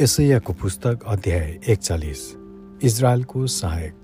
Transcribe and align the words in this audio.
यसैयाको 0.00 0.52
पुस्तक 0.52 1.00
अध्याय 1.06 1.58
एकचालिस 1.68 2.18
इजरायलको 2.84 3.46
सहायक। 3.46 3.94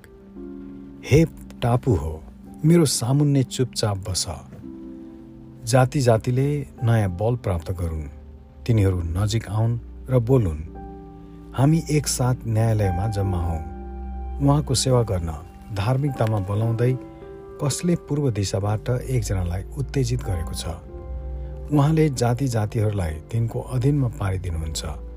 हे 1.07 1.25
टापु 1.63 1.95
हो 1.95 2.23
मेरो 2.65 2.85
सामुन्ने 2.85 3.43
चुपचाप 3.43 3.99
बस। 3.99 4.25
जाति 5.65 6.01
जातिले 6.01 6.67
नयाँ 6.83 7.11
बल 7.11 7.37
प्राप्त 7.37 7.71
गरून् 7.73 8.09
तिनीहरू 8.67 9.03
नजिक 9.03 9.49
आउन् 9.49 9.79
र 10.11 10.19
बोलुन् 10.19 10.59
हामी 11.55 11.83
एकसाथ 11.91 12.35
न्यायालयमा 12.47 13.07
जम्मा 13.09 13.39
हौँ। 13.39 13.63
उहाँको 14.43 14.75
सेवा 14.75 15.03
गर्न 15.03 15.31
धार्मिकतामा 15.75 16.39
बोलाउँदै 16.39 16.93
कसले 17.63 17.97
पूर्व 17.97 18.31
दिशाबाट 18.31 18.91
एकजनालाई 18.91 19.63
उत्तेजित 19.79 20.23
गरेको 20.23 20.55
छ? 20.55 20.67
उहाँले 21.73 22.11
जाति 22.11 22.49
जातिहरूलाई 22.49 23.11
तिनको 23.11 23.61
अधीनमा 23.61 24.09
पारिदिनुहुन्छ। 24.09 25.14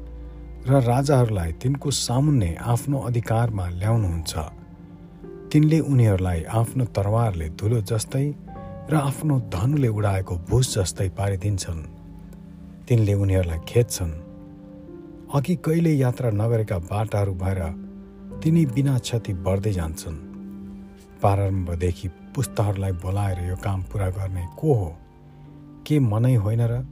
र 0.68 0.70
राजाहरूलाई 0.70 1.52
तिनको 1.52 1.92
सामुन्ने 1.92 2.56
आफ्नो 2.56 3.00
अधिकारमा 3.00 3.70
ल्याउनुहुन्छ। 3.70 4.38
तिनले 5.52 5.80
उनीहरूलाई 5.80 6.44
आफ्नो 6.44 6.86
तरवारले 6.86 7.50
धुलो 7.50 7.82
जस्तै 7.82 8.34
र 8.90 8.96
आफ्नो 8.96 9.40
धनुले 9.40 9.88
उडाएको 9.88 10.38
भुस 10.38 10.78
जस्तै 10.78 11.10
पारिदिन्छन्। 11.10 11.84
तिनले 12.88 13.14
उनीहरूलाई 13.14 13.60
खेद्छन्। 13.68 14.12
अघि 15.34 15.56
कहिले 15.56 15.94
यात्रा 15.94 16.30
नगरेका 16.32 16.78
बाटाहरू 16.78 17.34
भएर 17.34 17.62
तिनी 18.44 18.66
बिना 18.66 19.00
क्षति 19.00 19.34
बढ्दै 19.34 19.72
जान्छन्। 19.72 20.16
प्रारम्भदेखि 21.22 22.08
पुस्ताहरूलाई 22.36 22.92
बोलाएर 22.92 23.40
यो 23.50 23.56
काम 23.56 23.84
पुरा 23.84 24.10
गर्ने 24.10 24.46
को 24.60 24.74
हो? 24.74 24.96
के 25.88 26.00
मनै 26.00 26.36
होइन 26.36 26.62
र? 26.62 26.84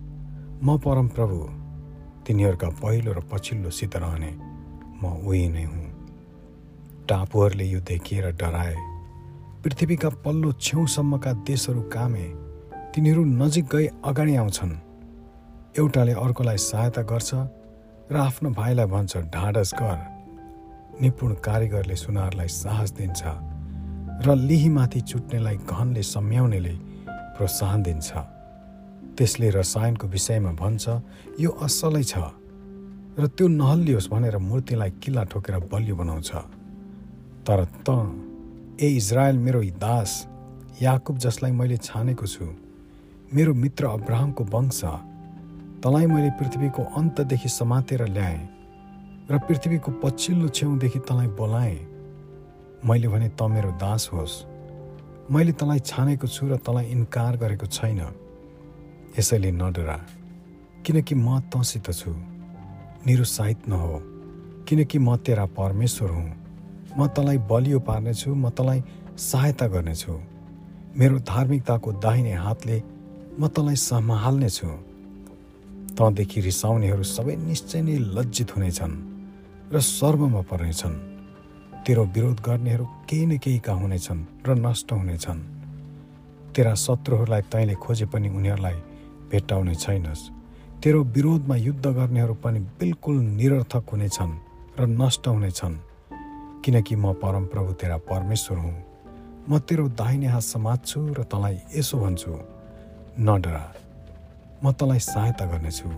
म 0.64 0.78
परमप्रभु। 0.78 1.65
तिनीहरूका 2.26 2.70
पहिलो 2.82 3.12
र 3.14 3.20
पछिल्लोसित 3.32 3.96
रहने 3.96 4.32
म 5.02 5.04
उही 5.28 5.48
नै 5.50 5.64
हुँ। 5.64 5.86
टापुहरूले 7.10 7.66
यो 7.66 7.80
देखिएर 7.80 8.26
डराए। 8.32 8.76
पृथ्वीका 9.64 10.10
पल्लो 10.26 10.52
छेउसम्मका 10.62 11.34
देशहरू 11.46 11.82
कामे 11.94 12.26
तिनीहरू 12.94 13.24
नजिक 13.26 13.66
गई 13.66 13.88
अगाडि 14.06 14.36
आउँछन्। 14.36 14.74
एउटाले 15.78 16.14
अर्कोलाई 16.16 16.58
सहायता 16.58 17.02
गर्छ 17.02 17.32
र 18.12 18.16
आफ्नो 18.18 18.50
भाइलाई 18.50 18.86
भन्छ 18.86 19.18
ढाडस 19.34 19.72
गर। 19.74 19.98
निपुण 21.02 21.34
कारिगरले 21.46 21.96
सुनारलाई 21.96 22.48
साहस 22.48 22.92
दिन्छ 22.92 23.22
र 24.26 24.36
लिहीमाथि 24.36 25.02
चुट्नेलाई 25.02 25.58
घनले 25.68 26.04
सम्याउनेले 26.04 26.74
प्रोत्साहन 27.36 27.82
दिन्छ। 27.84 28.10
त्यसले 29.18 29.50
रसायनको 29.50 30.08
विषयमा 30.08 30.52
भन्छ 30.62 30.84
यो 31.40 31.50
असलै 31.68 32.04
छ 32.04 32.14
र 33.20 33.28
त्यो 33.36 33.48
नहल्लियोस् 33.48 34.10
भनेर 34.12 34.38
मूर्तिलाई 34.50 34.92
किल्ला 35.04 35.24
ठोकेर 35.32 35.56
बलियो 35.72 35.96
बनाउँछ। 35.96 36.32
तर 37.48 37.60
त 37.86 37.88
ए 38.82 38.88
इजरायल 39.00 39.38
मेरो 39.40 39.62
दास 39.80 40.12
याकुब 40.82 41.18
जसलाई 41.24 41.52
मैले 41.52 41.78
छानेको 41.78 42.26
छु 42.28 42.46
मेरो 43.34 43.54
मित्र 43.54 43.84
अब्राहमको 43.88 44.44
वंश 44.54 44.82
तँलाई 45.84 46.06
मैले 46.12 46.30
पृथ्वीको 46.40 46.84
अन्तदेखि 47.00 47.50
समातेर 47.50 48.02
ल्याएँ 48.08 48.44
र 49.32 49.38
पृथ्वीको 49.48 49.92
पछिल्लो 50.04 50.48
छेउदेखि 50.50 51.00
तँलाई 51.08 51.28
बोलाएँ। 51.40 51.80
मैले 52.86 53.08
भने 53.08 53.30
त 53.30 53.42
मेरो 53.50 53.72
दास 53.82 54.10
होस्। 54.14 54.36
मैले 55.32 55.52
तँलाई 55.56 55.80
छानेको 55.80 56.28
छु 56.28 56.48
र 56.52 56.58
तँलाई 56.60 56.86
इन्कार 56.92 57.38
गरेको 57.38 57.68
छैन। 57.68 58.02
यसैले 59.18 59.52
नडरा 59.52 59.96
किनकि 60.86 61.16
म 61.16 61.40
तँसित 61.48 61.88
छु। 61.92 62.12
निरुत्साहित 63.08 63.68
नहो 63.70 64.00
किनकि 64.68 64.98
म 65.00 65.16
तेरा 65.16 65.46
परमेश्वर 65.56 66.10
हुँ। 66.10 66.32
म 67.00 67.08
तँलाई 67.08 67.38
बलियो 67.48 67.80
पार्नेछु 67.80 68.36
म 68.36 68.50
तँलाई 68.50 68.84
सहायता 69.16 69.68
गर्नेछु। 69.68 70.14
मेरो 71.00 71.20
धार्मिकताको 71.32 71.92
दाहिने 72.04 72.34
हातले 72.36 72.78
म 73.40 73.48
तँलाई 73.48 73.76
सम्हाल्नेछु। 73.76 74.68
तँदेखि 75.96 76.42
रिसाउनेहरू 76.42 77.04
सबै 77.16 77.36
निश्चय 77.36 77.82
नै 77.82 77.96
लज्जित 78.16 78.50
हुनेछन् 78.56 78.96
र 79.72 79.80
सर्वमा 79.80 80.42
पर्नेछन्। 80.52 80.96
तेरो 81.88 82.04
विरोध 82.16 82.40
गर्नेहरू 82.48 82.86
केही 83.08 83.26
न 83.26 83.38
केहीका 83.40 83.74
हुनेछन् 83.74 84.22
र 84.48 84.50
नष्ट 84.60 84.92
हुनेछन्। 84.92 85.40
तेरा 86.52 86.74
शत्रुहरूलाई 86.84 87.42
तैँले 87.52 87.76
खोजे 87.80 88.06
पनि 88.12 88.30
उनीहरूलाई 88.30 88.78
भेट्टाउने 89.32 89.76
छैनस्। 89.76 90.30
तेरो 90.84 91.04
विरोधमा 91.04 91.56
युद्ध 91.56 91.86
गर्नेहरू 91.88 92.34
पनि 92.44 92.60
बिल्कुल 92.80 93.16
निरर्थक 93.40 93.86
हुनेछन् 93.92 94.34
र 94.80 94.86
नष्ट 94.86 95.28
हुनेछन्। 95.28 95.76
किनकि 96.64 96.96
म 96.96 97.14
परमप्रभु 97.14 97.74
तेरा 97.74 97.98
परमेश्वर 98.10 98.58
हुँ। 98.58 98.76
म 99.50 99.60
तेरो 99.60 99.88
दाहिने 99.94 100.28
हात 100.28 100.44
समात्छु 100.44 101.00
र 101.14 101.24
तँलाई 101.24 101.58
यसो 101.78 101.98
भन्छु 102.00 102.32
नडरा 103.20 103.66
म 104.64 104.72
तँलाई 104.72 105.00
सहायता 105.00 105.46
गर्नेछु। 105.46 105.90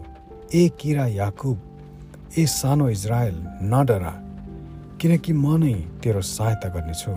ए 0.54 0.70
किरा 0.80 1.06
याकुब 1.08 1.58
ए 2.38 2.46
सानो 2.46 2.90
इजरायल 2.90 3.38
नडरा 3.64 4.14
किनकि 5.02 5.34
म 5.34 5.58
नै 5.58 5.74
तेरो 6.04 6.22
सहायता 6.22 6.70
गर्नेछु। 6.70 7.12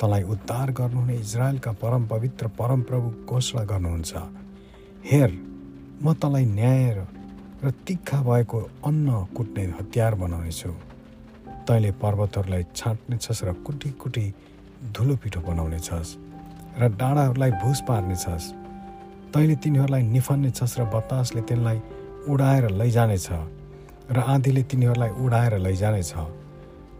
तँलाई 0.00 0.22
उद्धार 0.22 0.70
गर्नुहुने 0.72 1.14
इजरायलका 1.16 1.72
परम 1.72 2.06
पवित्र 2.06 2.48
परमप्रभु 2.58 3.08
घोषणा 3.26 3.62
गर्नुहुन्छ। 3.64 4.12
हेर 5.04 5.30
म 6.02 6.12
तँलाई 6.14 6.44
न्याय 6.46 6.90
र 7.64 7.70
तिखा 7.86 8.20
भएको 8.22 8.58
अन्न 8.86 9.08
कुट्ने 9.36 9.62
हतियार 9.78 10.14
बनाउनेछु। 10.14 10.70
तैँले 11.66 11.90
पर्वतहरूलाई 12.02 12.64
छाँट्नेछस् 12.76 13.42
र 13.44 13.52
कुटी 13.66 13.90
कुटी 13.98 14.24
धुलो 14.94 15.16
पिठो 15.18 15.40
बनाउनेछस् 15.42 16.10
र 16.78 16.88
डाँडाहरूलाई 16.94 17.50
भुस 17.62 17.80
पार्नेछस्। 17.88 18.46
तैँले 19.34 19.56
तिनीहरूलाई 19.58 20.02
निफन्नेछस् 20.14 20.78
र 20.78 20.84
बतासले 20.94 21.42
तिनलाई 21.50 21.78
उडाएर 22.30 22.70
लैजानेछ 22.70 23.28
र 24.10 24.18
आँधीले 24.22 24.62
तिनीहरूलाई 24.70 25.10
उडाएर 25.18 25.58
लैजानेछ। 25.58 26.12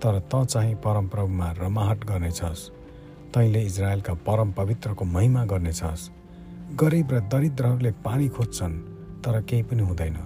तर 0.02 0.18
त 0.26 0.42
चाहिँ 0.50 0.74
परमप्रभुमा 0.82 1.48
रमाहट 1.58 2.04
गर्नेछस्। 2.10 2.70
तैँले 3.30 3.62
इजरायलका 3.62 4.14
परम 4.26 4.52
पवित्रको 4.58 5.04
महिमा 5.04 5.44
गर्नेछस्। 5.46 6.10
गरिब 6.80 7.12
र 7.12 7.20
दरिद्रहरूले 7.32 7.90
पानी 8.04 8.28
खोज्छन् 8.28 8.74
तर 9.22 9.40
केही 9.48 9.62
पनि 9.68 9.82
हुँदैन। 9.82 10.16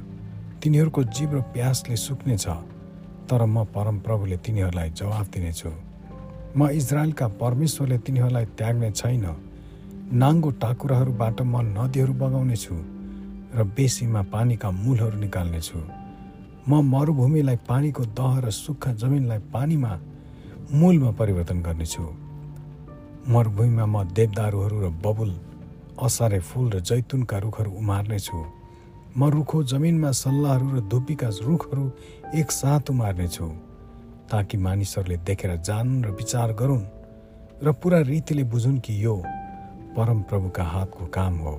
तिनीहरूको 0.62 1.02
जीव 1.16 1.30
र 1.34 1.40
प्यासले 1.54 1.96
सुक्नेछ 1.96 2.46
तर 3.28 3.42
म 3.44 3.64
परमप्रभुले 3.74 4.36
तिनीहरूलाई 4.44 4.90
जवाफ 4.90 5.26
दिनेछु। 5.34 5.70
म 6.56 6.68
इजरायलका 6.70 7.26
परमेश्वरले 7.42 7.98
तिनीहरूलाई 7.98 8.46
त्याग्ने 8.58 8.90
छैन। 8.90 9.26
नाङ्गो 10.12 10.50
टाकुराहरूबाट 10.62 11.38
म 11.42 11.54
नदीहरू 11.76 12.12
बगाउनेछु 12.14 12.74
र 13.56 13.64
बेसीमा 13.76 14.22
पानीका 14.34 14.68
मूलहरू 14.70 15.18
निकाल्नेछु। 15.18 15.78
म 16.68 16.72
मरुभूमिलाई 16.94 17.58
पानीको 17.66 18.02
दह 18.18 18.32
र 18.46 18.50
सुक्खा 18.54 18.92
जमिनलाई 19.00 19.40
पानीमा 19.54 19.92
मूलमा 20.72 21.10
परिवर्तन 21.10 21.58
गर्नेछु। 21.66 22.04
मरुभूमिमा 23.34 23.86
म 23.86 23.96
देवदारूहरू 24.14 24.76
र 24.84 24.88
बबुल 25.04 25.32
असारे 26.02 26.40
फुल 26.40 26.70
र 26.70 26.80
जैतुनका 26.80 27.36
रुखहरू 27.38 27.70
उमार्नेछु। 27.72 28.38
म 29.16 29.20
रुखो 29.32 29.62
जमिनमा 29.64 30.10
सल्लाहहरू 30.12 30.66
र 30.76 30.80
धुप्पीका 30.92 31.28
रुखहरू 31.42 31.84
एकसाथ 32.36 32.90
उमार्नेछु 32.90 33.46
ताकि 34.30 34.56
मानिसहरूले 34.56 35.16
देखेर 35.24 35.52
जानुन् 35.64 36.04
र 36.04 36.10
विचार 36.12 36.52
गरून् 36.52 36.86
र 37.64 37.72
पुरा 37.72 38.00
रीतिले 38.00 38.44
बुझुन् 38.44 38.80
कि 38.84 38.92
यो 39.04 39.16
परमप्रभुका 39.96 40.64
हातको 40.64 41.04
काम 41.08 41.34
हो 41.40 41.54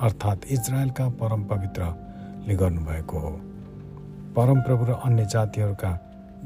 अर्थात् 0.00 0.46
इजरायलका 0.48 1.08
परम 1.20 1.42
पवित्रले 1.44 2.54
गर्नुभएको 2.56 3.18
हो। 3.18 3.34
परमप्रभु 4.36 4.84
र 4.84 4.92
अन्य 5.04 5.24
जातिहरूका 5.28 5.90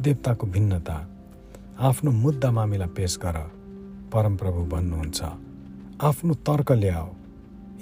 देवताको 0.02 0.46
भिन्नता 0.46 0.96
आफ्नो 1.78 2.10
मुद्दा 2.10 2.50
मामिला 2.50 2.86
पेश 2.96 3.18
गर 3.22 3.38
परमप्रभु 4.12 4.60
भन्नुहुन्छ। 4.74 5.20
आफ्नो 6.02 6.34
तर्क 6.42 6.72
ल्याऊ 6.72 7.06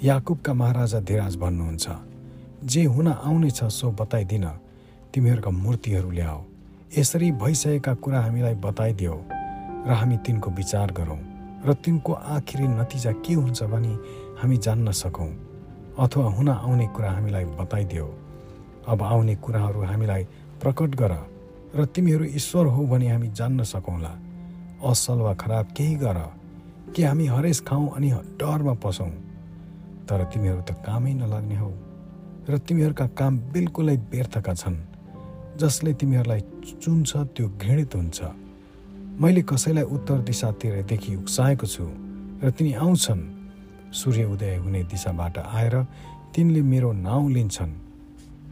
याकुबका 0.05 0.53
महाराजा 0.53 0.99
धिराज 1.01 1.35
भन्नुहुन्छ 1.41 1.85
जे 2.71 2.83
हुन 2.85 3.07
आउनेछ 3.07 3.63
सो 3.73 3.89
बताइदिन 3.99 4.45
तिमीहरूका 5.13 5.51
मूर्तिहरू 5.51 6.09
ल्याऊ 6.17 6.41
यसरी 6.97 7.31
भइसकेका 7.41 7.93
कुरा 8.03 8.19
हामीलाई 8.21 8.53
बताइदियो 8.65 9.15
र 9.87 9.97
हामी 9.99 10.17
तिनको 10.25 10.49
विचार 10.59 10.91
गरौँ 10.99 11.17
र 11.65 11.73
तिनको 11.81 12.13
आखिरी 12.37 12.67
नतिजा 12.77 13.11
के 13.25 13.33
हुन्छ 13.33 13.63
भनी 13.73 13.93
हामी 14.41 14.57
जान्न 14.65 14.91
सकौँ 15.01 15.31
अथवा 15.99 16.25
हुन 16.37 16.49
आउने 16.49 16.87
कुरा 16.93 17.11
हामीलाई 17.11 17.45
बताइदियो। 17.57 18.07
अब 18.87 19.01
आउने 19.01 19.35
कुराहरू 19.41 19.81
हामीलाई 19.89 20.23
प्रकट 20.61 20.95
गर 21.01 21.13
र 21.75 21.85
तिमीहरू 21.95 22.25
ईश्वर 22.37 22.65
हो 22.65 22.85
भनी 22.87 23.07
हामी 23.09 23.27
जान्न 23.33 23.63
सकौँला। 23.73 24.13
असल 24.85 25.19
वा 25.25 25.33
खराब 25.33 25.73
केही 25.77 25.95
गर। 25.97 26.17
कि 26.93 27.03
हामी 27.03 27.25
हरेस 27.27 27.59
खाउँ 27.67 27.89
अनि 27.95 28.09
डरमा 28.37 28.73
पसौँ? 28.83 29.13
तर 30.07 30.23
तिमीहरू 30.31 30.61
त 30.61 30.71
कामै 30.85 31.13
नलाग्ने 31.13 31.55
हौ। 31.55 31.71
र 32.49 32.57
तिमीहरूका 32.57 33.05
काम 33.19 33.33
बिल्कुलै 33.53 33.97
व्यर्थका 34.11 34.53
छन्। 34.53 34.77
जसले 35.57 35.93
तिमीहरूलाई 35.93 36.41
चुन्छ 36.81 37.11
त्यो 37.35 37.45
घृणित 37.61 37.95
हुन्छ। 37.95 38.19
मैले 39.21 39.41
कसैलाई 39.41 39.83
उत्तर 39.83 40.17
दिशातिरदेखि 40.29 41.15
उक्साएको 41.15 41.65
छु 41.67 41.85
र 42.43 42.49
तिनी 42.51 42.73
आउँछन्। 42.73 43.21
सूर्य 43.93 44.23
उदय 44.25 44.55
हुने 44.55 44.81
दिशाबाट 44.91 45.37
आएर 45.37 45.75
तिनले 46.35 46.61
मेरो 46.61 46.91
नाउँ 46.91 47.31
लिन्छन्। 47.31 47.73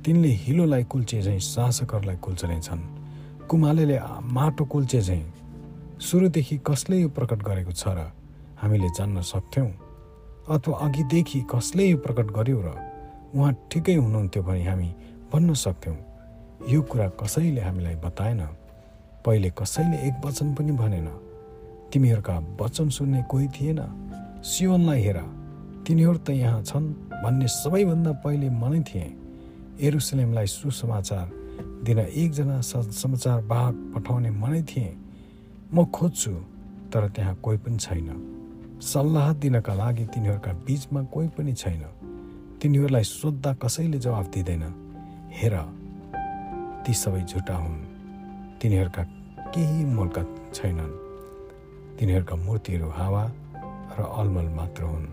तिनले 0.04 0.32
हिलोलाई 0.44 0.84
कुल्चे 0.84 1.22
झैँ 1.22 1.40
शासकहरूलाई 1.40 2.18
कुल्चनेछन्। 2.18 2.82
कुमालेले 3.48 3.98
माटो 4.36 4.66
कुल्चे 4.66 5.02
झैँ। 5.02 5.24
सुरुदेखि 6.00 6.58
कसले 6.68 6.96
यो 7.02 7.10
प्रकट 7.10 7.40
गरेको 7.44 7.72
छ 7.72 7.84
र 7.88 8.00
हामीले 8.58 8.90
जान्न 8.98 9.22
सक्थ्यौँ? 9.22 9.70
अथवा 10.50 10.78
अघिदेखि 10.78 11.40
कसले 11.52 11.84
यो 11.88 11.98
प्रकट 11.98 12.28
गर्यो 12.36 12.60
र 12.62 12.70
उहाँ 13.36 13.54
ठिकै 13.72 13.96
हुनुहुन्थ्यो 13.96 14.44
भने 14.44 14.64
हामी 14.64 14.90
भन्न 15.32 15.54
सक्थ्यौँ। 15.56 15.96
यो 16.68 16.82
कुरा 16.82 17.08
कसैले 17.16 17.62
हामीलाई 17.62 17.96
बताएन। 17.96 18.42
पहिले 19.24 19.50
कसैले 19.56 19.98
एक 20.08 20.16
वचन 20.26 20.54
पनि 20.54 20.72
भनेन। 20.76 21.08
तिमीहरूका 21.94 22.36
वचन 22.60 22.90
सुन्ने 22.90 23.24
कोही 23.32 23.48
थिएन। 23.56 23.80
सियोनलाई 24.44 25.02
हेर। 25.02 25.20
तिनीहरू 25.88 26.18
त 26.28 26.30
यहाँ 26.30 26.62
छन् 26.64 26.92
भन्ने 27.24 27.48
सबैभन्दा 27.48 28.12
पहिले 28.20 28.50
मनै 28.52 28.82
थिएँ। 28.84 29.10
एरुसलेमलाई 29.80 30.48
सुसमाचार 30.48 31.26
दिन 31.88 32.00
एकजना 32.00 32.60
समाचार 32.62 33.42
बाहक 33.48 33.76
पठाउने 33.96 34.30
मनै 34.30 34.62
थिएँ। 34.68 34.92
म 35.74 35.86
खोज्छु 35.88 36.32
तर 36.92 37.08
त्यहाँ 37.16 37.36
कोही 37.40 37.58
पनि 37.64 37.78
छैन। 37.80 38.43
सल्लाह 38.82 39.34
दिनका 39.34 39.74
लागि 39.74 40.06
तिनीहरूका 40.06 40.54
बिचमा 40.54 41.04
कोही 41.04 41.28
पनि 41.28 41.54
छैन। 41.54 41.84
तिनीहरूलाई 42.62 43.04
सोद्धा 43.04 43.54
कसैले 43.54 44.00
जवाफ 44.00 44.28
दिँदैन। 44.28 44.64
हेर 45.32 45.58
ती 46.86 46.94
सबै 46.94 47.22
झुटा 47.22 47.56
हुन्। 47.56 47.84
तिनीहरूका 48.62 49.04
केही 49.52 49.86
मूलका 49.86 50.24
छैनन्। 50.54 50.94
तिनीहरूका 52.00 52.36
मूर्तिहरू 52.36 52.90
हावा 52.90 53.32
र 54.00 54.04
अलमल 54.04 54.50
मात्र 54.50 54.84
हुन्। 54.84 55.06